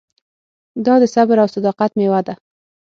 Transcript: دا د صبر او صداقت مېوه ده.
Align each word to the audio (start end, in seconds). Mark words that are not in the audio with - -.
دا 0.85 0.93
د 1.01 1.03
صبر 1.13 1.37
او 1.43 1.47
صداقت 1.55 1.91
مېوه 1.97 2.21
ده. 2.27 2.33